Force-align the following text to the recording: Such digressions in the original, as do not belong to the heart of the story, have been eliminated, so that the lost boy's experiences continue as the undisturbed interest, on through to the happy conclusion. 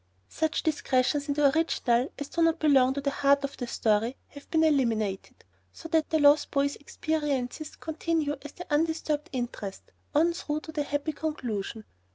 Such 0.29 0.63
digressions 0.63 1.27
in 1.27 1.35
the 1.35 1.55
original, 1.55 2.11
as 2.17 2.29
do 2.29 2.41
not 2.41 2.57
belong 2.57 2.95
to 2.95 3.01
the 3.01 3.11
heart 3.11 3.43
of 3.43 3.55
the 3.57 3.67
story, 3.67 4.15
have 4.29 4.49
been 4.49 4.63
eliminated, 4.63 5.43
so 5.71 5.89
that 5.89 6.09
the 6.09 6.17
lost 6.19 6.49
boy's 6.49 6.75
experiences 6.77 7.75
continue 7.75 8.35
as 8.41 8.53
the 8.53 8.65
undisturbed 8.73 9.29
interest, 9.31 9.91
on 10.15 10.33
through 10.33 10.61
to 10.61 10.71
the 10.71 10.81
happy 10.81 11.11
conclusion. 11.13 11.85